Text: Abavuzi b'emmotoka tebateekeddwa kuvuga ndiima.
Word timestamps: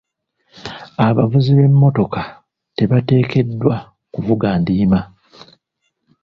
Abavuzi 1.07 1.49
b'emmotoka 1.57 2.21
tebateekeddwa 2.77 3.75
kuvuga 4.13 4.47
ndiima. 4.61 4.99